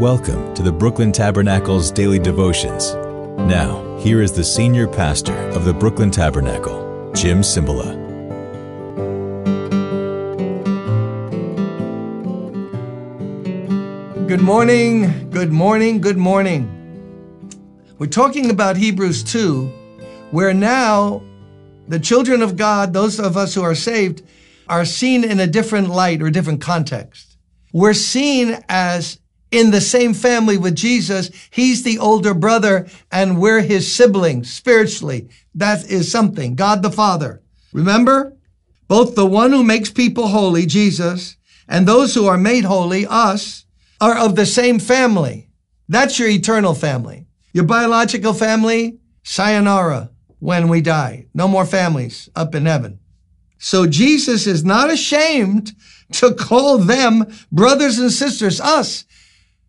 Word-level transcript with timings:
Welcome 0.00 0.52
to 0.52 0.62
the 0.62 0.72
Brooklyn 0.72 1.10
Tabernacle's 1.10 1.90
daily 1.90 2.18
devotions. 2.18 2.92
Now, 3.48 3.96
here 3.96 4.20
is 4.20 4.30
the 4.30 4.44
senior 4.44 4.86
pastor 4.86 5.34
of 5.52 5.64
the 5.64 5.72
Brooklyn 5.72 6.10
Tabernacle, 6.10 7.10
Jim 7.14 7.40
Cymbala. 7.40 7.96
Good 14.28 14.42
morning, 14.42 15.30
good 15.30 15.50
morning, 15.50 16.02
good 16.02 16.18
morning. 16.18 16.68
We're 17.98 18.08
talking 18.08 18.50
about 18.50 18.76
Hebrews 18.76 19.24
2, 19.24 19.64
where 20.30 20.52
now 20.52 21.22
the 21.88 21.98
children 21.98 22.42
of 22.42 22.58
God, 22.58 22.92
those 22.92 23.18
of 23.18 23.38
us 23.38 23.54
who 23.54 23.62
are 23.62 23.74
saved, 23.74 24.22
are 24.68 24.84
seen 24.84 25.24
in 25.24 25.40
a 25.40 25.46
different 25.46 25.88
light 25.88 26.20
or 26.20 26.28
different 26.28 26.60
context. 26.60 27.38
We're 27.72 27.94
seen 27.94 28.62
as 28.68 29.20
in 29.50 29.70
the 29.70 29.80
same 29.80 30.14
family 30.14 30.56
with 30.56 30.74
Jesus. 30.74 31.30
He's 31.50 31.82
the 31.82 31.98
older 31.98 32.34
brother 32.34 32.88
and 33.10 33.40
we're 33.40 33.62
his 33.62 33.92
siblings 33.92 34.52
spiritually. 34.52 35.28
That 35.54 35.88
is 35.90 36.10
something. 36.10 36.54
God 36.54 36.82
the 36.82 36.90
Father. 36.90 37.42
Remember? 37.72 38.36
Both 38.88 39.14
the 39.14 39.26
one 39.26 39.52
who 39.52 39.64
makes 39.64 39.90
people 39.90 40.28
holy, 40.28 40.64
Jesus, 40.64 41.36
and 41.68 41.86
those 41.86 42.14
who 42.14 42.26
are 42.26 42.38
made 42.38 42.64
holy, 42.64 43.04
us, 43.06 43.64
are 44.00 44.16
of 44.16 44.36
the 44.36 44.46
same 44.46 44.78
family. 44.78 45.48
That's 45.88 46.18
your 46.18 46.28
eternal 46.28 46.74
family. 46.74 47.26
Your 47.52 47.64
biological 47.64 48.32
family, 48.32 48.98
sayonara 49.24 50.10
when 50.38 50.68
we 50.68 50.80
die. 50.80 51.26
No 51.34 51.48
more 51.48 51.66
families 51.66 52.28
up 52.36 52.54
in 52.54 52.66
heaven. 52.66 53.00
So 53.58 53.86
Jesus 53.86 54.46
is 54.46 54.64
not 54.64 54.90
ashamed 54.90 55.72
to 56.12 56.34
call 56.34 56.78
them 56.78 57.26
brothers 57.50 57.98
and 57.98 58.12
sisters, 58.12 58.60
us 58.60 59.04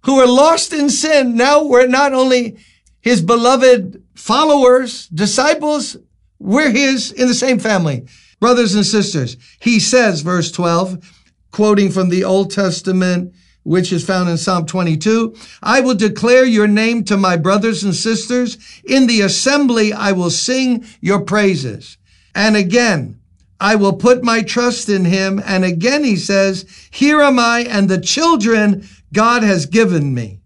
who 0.03 0.19
are 0.19 0.27
lost 0.27 0.73
in 0.73 0.89
sin. 0.89 1.35
Now 1.35 1.63
we're 1.63 1.87
not 1.87 2.13
only 2.13 2.57
his 3.01 3.21
beloved 3.21 4.03
followers, 4.15 5.07
disciples, 5.07 5.97
we're 6.39 6.71
his 6.71 7.11
in 7.11 7.27
the 7.27 7.33
same 7.33 7.59
family, 7.59 8.07
brothers 8.39 8.75
and 8.75 8.85
sisters. 8.85 9.37
He 9.59 9.79
says, 9.79 10.21
verse 10.21 10.51
12, 10.51 11.13
quoting 11.51 11.91
from 11.91 12.09
the 12.09 12.23
Old 12.23 12.51
Testament, 12.51 13.33
which 13.63 13.91
is 13.91 14.05
found 14.05 14.29
in 14.29 14.37
Psalm 14.37 14.65
22. 14.65 15.35
I 15.61 15.81
will 15.81 15.95
declare 15.95 16.45
your 16.45 16.67
name 16.67 17.03
to 17.05 17.17
my 17.17 17.35
brothers 17.35 17.83
and 17.83 17.93
sisters. 17.93 18.57
In 18.85 19.07
the 19.07 19.21
assembly, 19.21 19.91
I 19.91 20.13
will 20.13 20.29
sing 20.29 20.85
your 21.01 21.21
praises. 21.21 21.97
And 22.33 22.55
again, 22.55 23.19
I 23.59 23.75
will 23.75 23.93
put 23.93 24.23
my 24.23 24.41
trust 24.41 24.89
in 24.89 25.05
him. 25.05 25.41
And 25.45 25.65
again, 25.65 26.03
he 26.03 26.15
says, 26.15 26.65
here 26.91 27.21
am 27.21 27.39
I 27.39 27.61
and 27.61 27.89
the 27.89 27.99
children 27.99 28.87
God 29.13 29.43
has 29.43 29.65
given 29.65 30.13
me. 30.13 30.41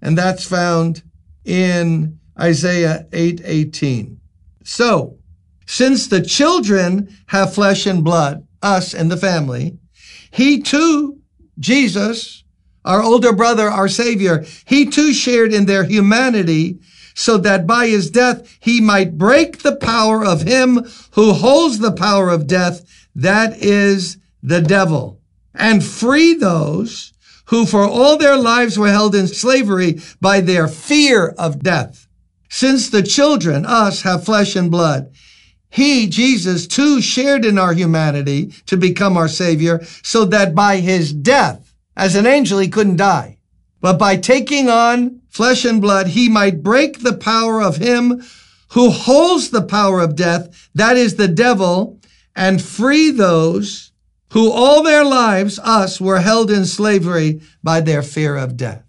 And 0.00 0.16
that's 0.16 0.44
found 0.44 1.02
in 1.44 2.18
Isaiah 2.38 3.06
8, 3.12 3.42
18. 3.44 4.20
So, 4.64 5.18
since 5.66 6.06
the 6.06 6.22
children 6.22 7.14
have 7.26 7.54
flesh 7.54 7.86
and 7.86 8.04
blood, 8.04 8.46
us 8.62 8.94
and 8.94 9.10
the 9.10 9.16
family, 9.16 9.78
he 10.30 10.60
too, 10.60 11.20
Jesus, 11.58 12.44
our 12.84 13.02
older 13.02 13.32
brother, 13.32 13.68
our 13.68 13.88
savior, 13.88 14.44
he 14.66 14.86
too 14.86 15.12
shared 15.12 15.52
in 15.52 15.66
their 15.66 15.84
humanity 15.84 16.80
so 17.14 17.38
that 17.38 17.66
by 17.66 17.86
his 17.86 18.10
death 18.10 18.56
he 18.60 18.80
might 18.80 19.16
break 19.16 19.62
the 19.62 19.76
power 19.76 20.24
of 20.24 20.42
him 20.42 20.84
who 21.12 21.32
holds 21.32 21.78
the 21.78 21.92
power 21.92 22.28
of 22.28 22.46
death, 22.46 22.84
that 23.14 23.56
is 23.62 24.18
the 24.42 24.60
devil, 24.60 25.20
and 25.54 25.84
free 25.84 26.34
those 26.34 27.12
who 27.46 27.66
for 27.66 27.84
all 27.84 28.16
their 28.16 28.36
lives 28.36 28.78
were 28.78 28.90
held 28.90 29.14
in 29.14 29.28
slavery 29.28 30.00
by 30.20 30.40
their 30.40 30.66
fear 30.66 31.28
of 31.38 31.62
death. 31.62 32.08
Since 32.48 32.90
the 32.90 33.02
children, 33.02 33.66
us, 33.66 34.02
have 34.02 34.24
flesh 34.24 34.56
and 34.56 34.70
blood, 34.70 35.12
he, 35.70 36.06
Jesus, 36.06 36.68
too 36.68 37.00
shared 37.00 37.44
in 37.44 37.58
our 37.58 37.74
humanity 37.74 38.52
to 38.66 38.76
become 38.76 39.16
our 39.16 39.28
savior 39.28 39.84
so 40.02 40.24
that 40.26 40.54
by 40.54 40.76
his 40.76 41.12
death, 41.12 41.74
as 41.96 42.14
an 42.14 42.26
angel, 42.26 42.60
he 42.60 42.68
couldn't 42.68 42.96
die. 42.96 43.33
But 43.84 43.98
by 43.98 44.16
taking 44.16 44.70
on 44.70 45.20
flesh 45.28 45.66
and 45.66 45.78
blood, 45.78 46.06
he 46.06 46.30
might 46.30 46.62
break 46.62 47.00
the 47.00 47.12
power 47.12 47.60
of 47.60 47.76
him 47.76 48.24
who 48.68 48.88
holds 48.88 49.50
the 49.50 49.60
power 49.60 50.00
of 50.00 50.16
death, 50.16 50.70
that 50.74 50.96
is 50.96 51.16
the 51.16 51.28
devil, 51.28 52.00
and 52.34 52.62
free 52.62 53.10
those 53.10 53.92
who 54.32 54.50
all 54.50 54.82
their 54.82 55.04
lives, 55.04 55.58
us, 55.58 56.00
were 56.00 56.20
held 56.20 56.50
in 56.50 56.64
slavery 56.64 57.42
by 57.62 57.82
their 57.82 58.02
fear 58.02 58.36
of 58.36 58.56
death. 58.56 58.82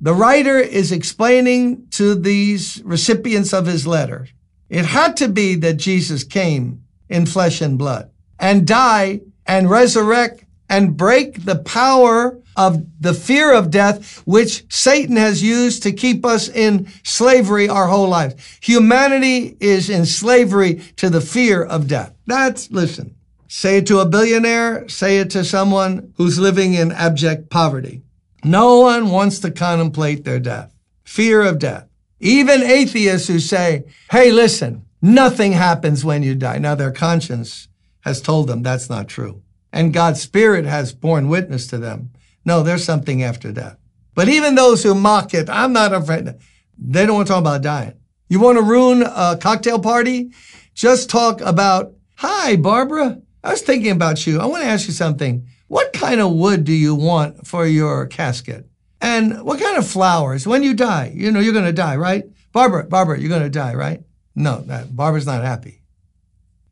The 0.00 0.14
writer 0.14 0.60
is 0.60 0.92
explaining 0.92 1.88
to 1.94 2.14
these 2.14 2.80
recipients 2.84 3.52
of 3.52 3.66
his 3.66 3.88
letter, 3.88 4.28
it 4.68 4.84
had 4.84 5.16
to 5.16 5.26
be 5.26 5.56
that 5.56 5.78
Jesus 5.78 6.22
came 6.22 6.84
in 7.08 7.26
flesh 7.26 7.60
and 7.60 7.76
blood 7.76 8.12
and 8.38 8.68
die 8.68 9.22
and 9.46 9.68
resurrect 9.68 10.44
and 10.68 10.96
break 10.96 11.44
the 11.44 11.56
power 11.56 12.38
of 12.56 12.84
the 13.00 13.14
fear 13.14 13.52
of 13.52 13.70
death, 13.70 14.18
which 14.26 14.64
Satan 14.72 15.16
has 15.16 15.42
used 15.42 15.82
to 15.84 15.92
keep 15.92 16.26
us 16.26 16.48
in 16.48 16.88
slavery 17.04 17.68
our 17.68 17.86
whole 17.86 18.08
lives. 18.08 18.34
Humanity 18.60 19.56
is 19.60 19.88
in 19.88 20.04
slavery 20.06 20.76
to 20.96 21.08
the 21.08 21.20
fear 21.20 21.62
of 21.62 21.86
death. 21.88 22.12
That's, 22.26 22.70
listen, 22.70 23.14
Say 23.48 23.78
it 23.78 23.86
to 23.86 24.00
a 24.00 24.06
billionaire, 24.06 24.86
say 24.90 25.18
it 25.18 25.30
to 25.30 25.42
someone 25.42 26.12
who's 26.18 26.38
living 26.38 26.74
in 26.74 26.92
abject 26.92 27.48
poverty. 27.48 28.02
No 28.44 28.80
one 28.80 29.10
wants 29.10 29.38
to 29.40 29.50
contemplate 29.50 30.24
their 30.24 30.38
death. 30.38 30.74
Fear 31.04 31.42
of 31.42 31.58
death. 31.58 31.88
Even 32.20 32.62
atheists 32.62 33.26
who 33.26 33.38
say, 33.38 33.84
hey, 34.10 34.30
listen, 34.30 34.84
nothing 35.00 35.52
happens 35.52 36.04
when 36.04 36.22
you 36.22 36.34
die. 36.34 36.58
Now 36.58 36.74
their 36.74 36.92
conscience 36.92 37.68
has 38.02 38.20
told 38.20 38.48
them 38.48 38.62
that's 38.62 38.90
not 38.90 39.08
true. 39.08 39.42
And 39.72 39.92
God's 39.92 40.20
spirit 40.20 40.64
has 40.64 40.92
borne 40.92 41.28
witness 41.28 41.66
to 41.68 41.78
them. 41.78 42.10
No, 42.44 42.62
there's 42.62 42.84
something 42.84 43.22
after 43.22 43.52
death. 43.52 43.76
But 44.14 44.28
even 44.28 44.54
those 44.54 44.82
who 44.82 44.94
mock 44.94 45.34
it, 45.34 45.50
I'm 45.50 45.72
not 45.72 45.92
afraid. 45.92 46.34
They 46.78 47.06
don't 47.06 47.16
want 47.16 47.26
to 47.28 47.32
talk 47.32 47.40
about 47.40 47.62
dying. 47.62 47.94
You 48.28 48.40
want 48.40 48.58
to 48.58 48.62
ruin 48.62 49.02
a 49.02 49.38
cocktail 49.40 49.78
party? 49.78 50.32
Just 50.74 51.10
talk 51.10 51.40
about, 51.40 51.92
hi, 52.16 52.56
Barbara. 52.56 53.20
I 53.44 53.50
was 53.50 53.62
thinking 53.62 53.90
about 53.90 54.26
you. 54.26 54.40
I 54.40 54.46
want 54.46 54.62
to 54.62 54.68
ask 54.68 54.86
you 54.86 54.92
something. 54.92 55.46
What 55.68 55.92
kind 55.92 56.20
of 56.20 56.32
wood 56.32 56.64
do 56.64 56.72
you 56.72 56.94
want 56.94 57.46
for 57.46 57.66
your 57.66 58.06
casket? 58.06 58.66
And 59.00 59.42
what 59.42 59.60
kind 59.60 59.76
of 59.76 59.86
flowers? 59.86 60.46
When 60.46 60.62
you 60.62 60.74
die, 60.74 61.12
you 61.14 61.30
know, 61.30 61.40
you're 61.40 61.52
going 61.52 61.64
to 61.64 61.72
die, 61.72 61.96
right? 61.96 62.24
Barbara, 62.52 62.84
Barbara, 62.84 63.20
you're 63.20 63.28
going 63.28 63.42
to 63.42 63.50
die, 63.50 63.74
right? 63.74 64.02
No, 64.34 64.60
that, 64.62 64.94
Barbara's 64.96 65.26
not 65.26 65.44
happy. 65.44 65.82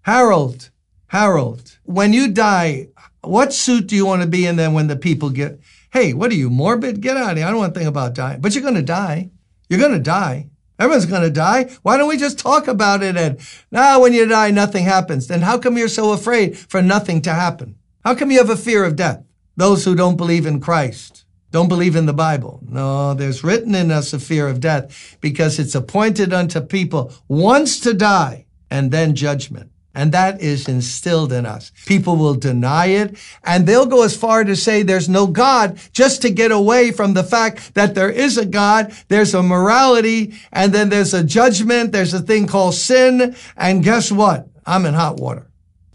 Harold, 0.03 0.71
Harold, 1.09 1.79
when 1.85 2.13
you 2.13 2.29
die, 2.29 2.89
what 3.23 3.53
suit 3.53 3.87
do 3.87 3.97
you 3.97 4.07
want 4.07 4.23
to 4.23 4.29
be 4.29 4.47
in 4.47 4.57
then 4.57 4.73
when 4.73 4.89
the 4.89 4.97
people 4.97 5.31
get, 5.31 5.61
hey, 5.93 6.13
what 6.13 6.31
are 6.31 6.37
you, 6.37 6.51
morbid? 6.51 7.01
Get 7.01 7.17
out 7.17 7.33
of 7.33 7.37
here. 7.37 7.47
I 7.47 7.51
don't 7.51 7.59
want 7.59 7.75
to 7.75 7.79
think 7.79 7.89
about 7.89 8.15
dying. 8.15 8.41
But 8.41 8.55
you're 8.55 8.63
going 8.63 8.75
to 8.75 8.83
die. 8.83 9.31
You're 9.69 9.81
going 9.81 9.93
to 9.93 9.99
die. 9.99 10.49
Everyone's 10.79 11.07
going 11.07 11.23
to 11.23 11.31
die. 11.31 11.71
Why 11.83 11.97
don't 11.97 12.09
we 12.09 12.19
just 12.19 12.39
talk 12.39 12.69
about 12.69 13.03
it? 13.03 13.17
And 13.17 13.41
now 13.71 14.01
when 14.01 14.13
you 14.13 14.27
die, 14.27 14.51
nothing 14.51 14.85
happens. 14.85 15.27
Then 15.27 15.41
how 15.41 15.59
come 15.59 15.79
you're 15.79 15.89
so 15.89 16.13
afraid 16.13 16.59
for 16.59 16.83
nothing 16.83 17.23
to 17.23 17.33
happen? 17.33 17.77
How 18.05 18.15
come 18.15 18.31
you 18.31 18.39
have 18.39 18.51
a 18.51 18.57
fear 18.57 18.85
of 18.85 18.97
death? 18.97 19.25
Those 19.57 19.85
who 19.85 19.95
don't 19.95 20.17
believe 20.17 20.45
in 20.45 20.61
Christ, 20.61 21.25
don't 21.51 21.69
believe 21.69 21.97
in 21.97 22.05
the 22.05 22.13
Bible. 22.13 22.61
No, 22.69 23.15
there's 23.15 23.43
written 23.43 23.75
in 23.75 23.91
us 23.91 24.13
a 24.13 24.19
fear 24.19 24.49
of 24.49 24.61
death 24.61 25.17
because 25.23 25.59
it's 25.59 25.75
appointed 25.75 26.35
unto 26.35 26.61
people 26.61 27.13
once 27.27 27.81
to 27.81 27.95
die 27.95 28.45
and 28.71 28.91
then 28.91 29.15
judgment. 29.15 29.71
And 29.97 30.13
that 30.13 30.43
is 30.43 30.69
instilled 30.69 31.33
in 31.33 31.47
us. 31.47 31.73
People 31.87 32.17
will 32.17 32.35
deny 32.35 32.89
it 32.89 33.17
and 33.43 33.67
they'll 33.67 33.87
go 33.87 34.03
as 34.03 34.15
far 34.15 34.45
to 34.45 34.55
say 34.55 34.83
there's 34.83 35.09
no 35.09 35.27
God 35.27 35.81
just 35.93 36.21
to 36.21 36.31
get 36.31 36.53
away 36.53 36.93
from 36.93 37.15
the 37.15 37.25
fact 37.25 37.73
that 37.75 37.95
there 37.95 38.11
is 38.11 38.37
a 38.37 38.45
God. 38.45 38.95
There's 39.09 39.33
a 39.33 39.43
morality 39.43 40.35
and 40.53 40.71
then 40.71 40.91
there's 40.91 41.15
a 41.15 41.25
judgment. 41.25 41.93
There's 41.93 42.13
a 42.13 42.21
thing 42.21 42.47
called 42.47 42.75
sin. 42.75 43.35
And 43.57 43.83
guess 43.83 44.13
what? 44.13 44.47
I'm 44.67 44.85
in 44.85 44.93
hot 44.93 45.17
water. 45.17 45.47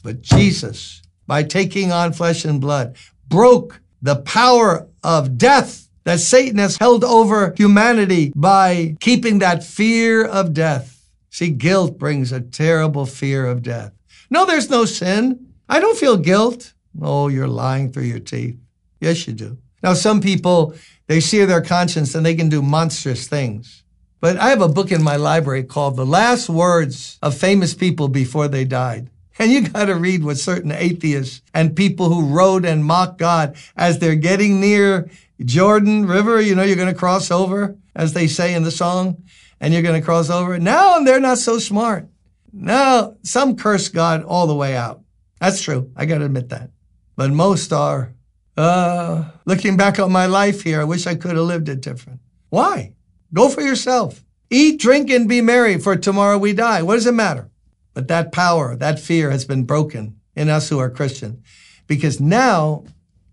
But 0.02 0.22
Jesus, 0.22 1.04
by 1.28 1.44
taking 1.44 1.92
on 1.92 2.12
flesh 2.12 2.44
and 2.44 2.60
blood, 2.60 2.96
broke 3.28 3.82
the 4.02 4.16
power 4.16 4.88
of 5.04 5.38
death 5.38 5.88
that 6.06 6.20
Satan 6.20 6.58
has 6.58 6.78
held 6.78 7.04
over 7.04 7.54
humanity 7.56 8.34
by 8.36 8.96
keeping 9.00 9.40
that 9.40 9.64
fear 9.64 10.26
of 10.26 10.56
death. 10.56 11.01
See, 11.32 11.50
guilt 11.50 11.98
brings 11.98 12.34
a 12.34 12.42
terrible 12.42 13.06
fear 13.06 13.48
of 13.48 13.64
death. 13.64 13.94
No, 14.30 14.46
there's 14.46 14.70
no 14.70 14.84
sin. 14.84 15.54
I 15.70 15.80
don't 15.80 15.98
feel 15.98 16.18
guilt. 16.18 16.74
Oh, 17.02 17.30
you're 17.30 17.48
lying 17.48 17.92
through 17.92 18.04
your 18.04 18.20
teeth. 18.20 18.58
Yes, 19.00 19.26
you 19.26 19.34
do. 19.34 19.58
Now, 19.82 19.94
some 19.94 20.20
people, 20.20 20.76
they 21.08 21.22
sear 21.22 21.46
their 21.46 21.62
conscience 21.62 22.14
and 22.14 22.26
they 22.26 22.36
can 22.36 22.50
do 22.50 22.62
monstrous 22.62 23.28
things. 23.28 23.84
But 24.20 24.38
I 24.38 24.50
have 24.50 24.62
a 24.62 24.68
book 24.68 24.92
in 24.92 25.02
my 25.02 25.16
library 25.16 25.64
called 25.64 25.96
The 25.96 26.06
Last 26.06 26.50
Words 26.50 27.18
of 27.24 27.36
Famous 27.36 27.74
People 27.74 28.10
Before 28.10 28.50
They 28.50 28.66
Died. 28.66 29.10
And 29.40 29.52
you 29.52 29.70
got 29.70 29.86
to 29.86 29.96
read 29.96 30.24
what 30.24 30.38
certain 30.38 30.72
atheists 30.72 31.42
and 31.54 31.76
people 31.76 32.10
who 32.10 32.28
wrote 32.28 32.66
and 32.66 32.84
mocked 32.84 33.18
God 33.18 33.56
as 33.76 33.98
they're 33.98 34.16
getting 34.16 34.60
near 34.60 35.10
Jordan 35.44 36.06
River, 36.06 36.40
you 36.40 36.54
know, 36.54 36.64
you're 36.64 36.76
going 36.76 36.94
to 36.94 37.00
cross 37.00 37.32
over, 37.32 37.76
as 37.96 38.14
they 38.14 38.28
say 38.28 38.54
in 38.54 38.64
the 38.64 38.70
song, 38.70 39.24
and 39.62 39.74
you're 39.74 39.84
going 39.84 40.00
to 40.00 40.06
cross 40.06 40.30
over. 40.30 40.60
Now 40.60 41.00
they're 41.00 41.22
not 41.22 41.38
so 41.38 41.60
smart. 41.60 42.10
Now, 42.52 43.16
some 43.24 43.56
curse 43.56 43.88
God 43.88 44.24
all 44.24 44.48
the 44.48 44.56
way 44.56 44.76
out. 44.76 45.02
That's 45.40 45.62
true. 45.62 45.90
I 45.96 46.06
got 46.06 46.18
to 46.18 46.26
admit 46.26 46.50
that. 46.50 46.72
But 47.16 47.32
most 47.32 47.72
are, 47.72 48.14
uh, 48.58 49.30
looking 49.46 49.78
back 49.78 50.00
on 50.00 50.12
my 50.12 50.26
life 50.26 50.64
here, 50.64 50.82
I 50.82 50.84
wish 50.84 51.08
I 51.08 51.16
could 51.16 51.38
have 51.38 51.46
lived 51.46 51.70
it 51.70 51.80
different. 51.80 52.20
Why? 52.50 52.94
Go 53.34 53.48
for 53.48 53.62
yourself. 53.62 54.26
Eat, 54.50 54.82
drink, 54.82 55.10
and 55.10 55.30
be 55.30 55.40
merry, 55.40 55.78
for 55.78 55.96
tomorrow 55.96 56.38
we 56.38 56.52
die. 56.52 56.82
What 56.82 56.96
does 56.96 57.08
it 57.08 57.14
matter? 57.14 57.50
But 57.94 58.10
that 58.10 58.34
power, 58.34 58.76
that 58.76 59.00
fear 59.00 59.32
has 59.32 59.46
been 59.46 59.64
broken 59.64 60.20
in 60.36 60.50
us 60.50 60.68
who 60.68 60.80
are 60.80 60.90
Christian. 60.90 61.42
Because 61.88 62.20
now 62.20 62.84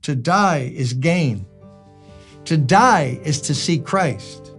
to 0.03 0.15
die 0.15 0.73
is 0.75 0.93
gain. 0.93 1.45
To 2.45 2.57
die 2.57 3.21
is 3.25 3.41
to 3.43 3.55
see 3.55 3.79
Christ. 3.79 4.53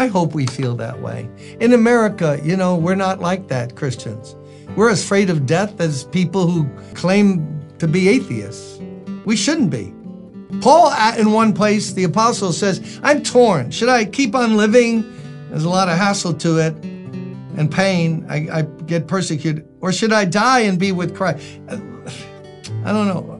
I 0.00 0.06
hope 0.06 0.34
we 0.34 0.46
feel 0.46 0.76
that 0.76 1.02
way. 1.02 1.28
In 1.60 1.74
America, 1.74 2.40
you 2.42 2.56
know, 2.56 2.74
we're 2.74 2.94
not 2.94 3.20
like 3.20 3.48
that, 3.48 3.76
Christians. 3.76 4.34
We're 4.74 4.88
as 4.88 5.04
afraid 5.04 5.28
of 5.28 5.44
death 5.44 5.78
as 5.78 6.04
people 6.04 6.46
who 6.46 6.66
claim 6.94 7.60
to 7.80 7.86
be 7.86 8.08
atheists. 8.08 8.80
We 9.26 9.36
shouldn't 9.36 9.68
be. 9.68 9.92
Paul, 10.62 10.90
in 11.18 11.32
one 11.32 11.52
place, 11.52 11.92
the 11.92 12.04
apostle 12.04 12.54
says, 12.54 12.98
I'm 13.02 13.22
torn. 13.22 13.70
Should 13.70 13.90
I 13.90 14.06
keep 14.06 14.34
on 14.34 14.56
living? 14.56 15.04
There's 15.50 15.64
a 15.64 15.68
lot 15.68 15.90
of 15.90 15.98
hassle 15.98 16.32
to 16.32 16.56
it 16.56 16.72
and 16.82 17.70
pain. 17.70 18.24
I, 18.30 18.60
I 18.60 18.62
get 18.62 19.06
persecuted. 19.06 19.68
Or 19.82 19.92
should 19.92 20.14
I 20.14 20.24
die 20.24 20.60
and 20.60 20.78
be 20.78 20.92
with 20.92 21.14
Christ? 21.14 21.46
I 21.68 21.76
don't 22.90 23.06
know. 23.06 23.38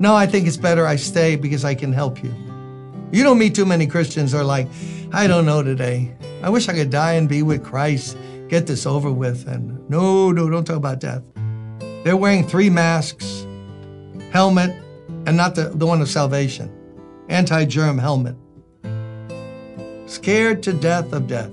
No, 0.00 0.14
I 0.14 0.26
think 0.26 0.46
it's 0.46 0.58
better 0.58 0.86
I 0.86 0.96
stay 0.96 1.36
because 1.36 1.64
I 1.64 1.74
can 1.74 1.94
help 1.94 2.22
you. 2.22 2.34
You 3.10 3.22
don't 3.22 3.38
meet 3.38 3.54
too 3.54 3.64
many 3.64 3.86
Christians 3.86 4.32
who 4.32 4.38
are 4.38 4.44
like, 4.44 4.68
I 5.14 5.28
don't 5.28 5.46
know 5.46 5.62
today. 5.62 6.12
I 6.42 6.50
wish 6.50 6.68
I 6.68 6.72
could 6.72 6.90
die 6.90 7.12
and 7.12 7.28
be 7.28 7.44
with 7.44 7.62
Christ, 7.62 8.18
get 8.48 8.66
this 8.66 8.84
over 8.84 9.12
with. 9.12 9.46
And 9.46 9.88
no, 9.88 10.32
no, 10.32 10.50
don't 10.50 10.64
talk 10.64 10.74
about 10.74 10.98
death. 10.98 11.22
They're 12.02 12.16
wearing 12.16 12.44
three 12.44 12.68
masks, 12.68 13.46
helmet, 14.32 14.74
and 15.26 15.36
not 15.36 15.54
the, 15.54 15.70
the 15.72 15.86
one 15.86 16.02
of 16.02 16.08
salvation, 16.08 16.68
anti 17.28 17.64
germ 17.64 17.96
helmet. 17.96 18.34
Scared 20.06 20.64
to 20.64 20.72
death 20.72 21.12
of 21.12 21.28
death. 21.28 21.52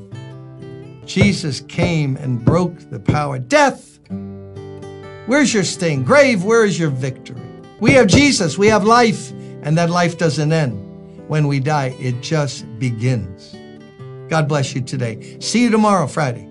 Jesus 1.05 1.61
came 1.61 2.17
and 2.17 2.43
broke 2.43 2.89
the 2.89 2.99
power. 2.99 3.37
Death, 3.37 3.99
where's 5.27 5.53
your 5.53 5.63
sting? 5.63 6.03
Grave, 6.03 6.43
where 6.43 6.65
is 6.65 6.79
your 6.79 6.89
victory? 6.89 7.39
We 7.79 7.91
have 7.91 8.07
Jesus, 8.07 8.57
we 8.57 8.69
have 8.69 8.85
life, 8.85 9.29
and 9.61 9.77
that 9.77 9.91
life 9.91 10.17
doesn't 10.17 10.51
end 10.51 10.90
when 11.31 11.47
we 11.47 11.61
die, 11.61 11.95
it 11.97 12.19
just 12.19 12.65
begins. 12.77 13.55
God 14.27 14.49
bless 14.49 14.75
you 14.75 14.81
today. 14.81 15.37
See 15.39 15.63
you 15.63 15.69
tomorrow, 15.69 16.05
Friday. 16.05 16.45